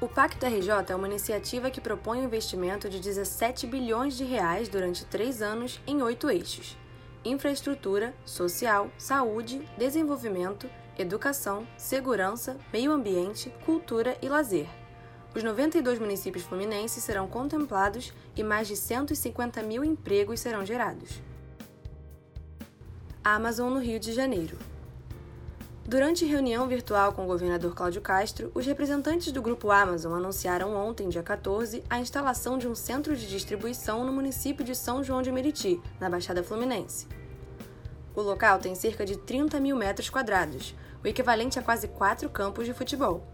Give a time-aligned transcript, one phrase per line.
[0.00, 4.68] O Pacto RJ é uma iniciativa que propõe um investimento de 17 bilhões de reais
[4.68, 6.76] durante três anos em oito eixos:
[7.24, 14.68] infraestrutura, social, saúde, desenvolvimento, educação, segurança, meio ambiente, cultura e lazer.
[15.34, 21.22] Os 92 municípios fluminenses serão contemplados e mais de 150 mil empregos serão gerados.
[23.24, 24.58] Amazon no Rio de Janeiro.
[25.86, 31.08] Durante reunião virtual com o governador Cláudio Castro, os representantes do grupo Amazon anunciaram ontem,
[31.08, 35.32] dia 14, a instalação de um centro de distribuição no município de São João de
[35.32, 37.08] Meriti, na Baixada Fluminense.
[38.14, 42.66] O local tem cerca de 30 mil metros quadrados, o equivalente a quase quatro campos
[42.66, 43.26] de futebol.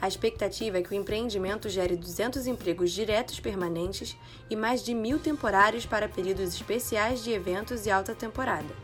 [0.00, 4.16] A expectativa é que o empreendimento gere 200 empregos diretos permanentes
[4.50, 8.74] e mais de mil temporários para períodos especiais de eventos e alta temporada.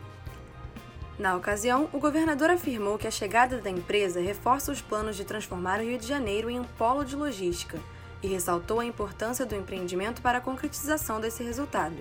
[1.19, 5.81] Na ocasião, o governador afirmou que a chegada da empresa reforça os planos de transformar
[5.81, 7.79] o Rio de Janeiro em um polo de logística
[8.23, 11.97] e ressaltou a importância do empreendimento para a concretização desse resultado.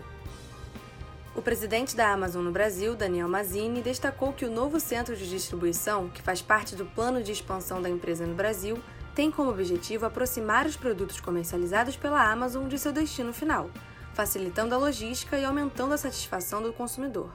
[1.38, 6.10] O presidente da Amazon no Brasil, Daniel Mazzini, destacou que o novo centro de distribuição,
[6.10, 8.82] que faz parte do plano de expansão da empresa no Brasil,
[9.14, 13.70] tem como objetivo aproximar os produtos comercializados pela Amazon de seu destino final,
[14.16, 17.30] facilitando a logística e aumentando a satisfação do consumidor.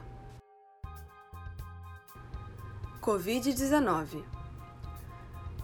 [3.01, 4.25] Covid-19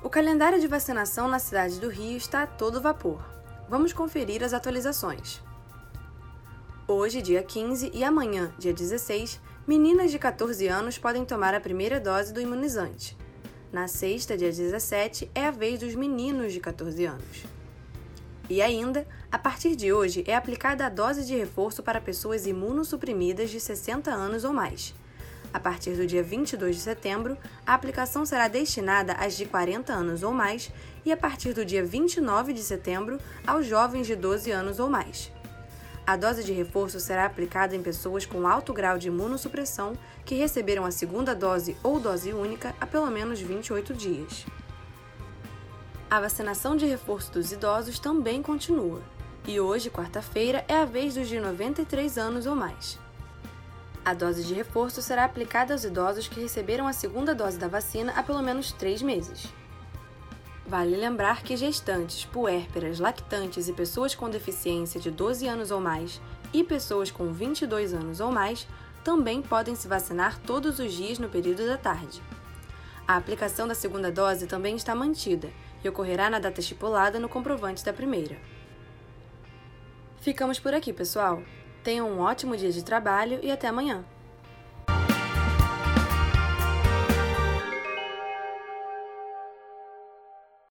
[0.00, 3.20] O calendário de vacinação na cidade do Rio está a todo vapor.
[3.68, 5.42] Vamos conferir as atualizações.
[6.90, 12.00] Hoje, dia 15, e amanhã, dia 16, meninas de 14 anos podem tomar a primeira
[12.00, 13.14] dose do imunizante.
[13.70, 17.44] Na sexta, dia 17, é a vez dos meninos de 14 anos.
[18.48, 23.50] E ainda, a partir de hoje, é aplicada a dose de reforço para pessoas imunossuprimidas
[23.50, 24.94] de 60 anos ou mais.
[25.52, 30.22] A partir do dia 22 de setembro, a aplicação será destinada às de 40 anos
[30.22, 30.72] ou mais
[31.04, 35.30] e a partir do dia 29 de setembro, aos jovens de 12 anos ou mais.
[36.08, 39.92] A dose de reforço será aplicada em pessoas com alto grau de imunossupressão
[40.24, 44.46] que receberam a segunda dose ou dose única há pelo menos 28 dias.
[46.10, 49.02] A vacinação de reforço dos idosos também continua,
[49.46, 52.98] e hoje, quarta-feira, é a vez dos de 93 anos ou mais.
[54.02, 58.14] A dose de reforço será aplicada aos idosos que receberam a segunda dose da vacina
[58.16, 59.52] há pelo menos três meses.
[60.68, 66.20] Vale lembrar que gestantes, puérperas, lactantes e pessoas com deficiência de 12 anos ou mais
[66.52, 68.68] e pessoas com 22 anos ou mais
[69.02, 72.22] também podem se vacinar todos os dias no período da tarde.
[73.06, 75.48] A aplicação da segunda dose também está mantida
[75.82, 78.36] e ocorrerá na data estipulada no comprovante da primeira.
[80.20, 81.42] Ficamos por aqui, pessoal.
[81.82, 84.04] Tenham um ótimo dia de trabalho e até amanhã!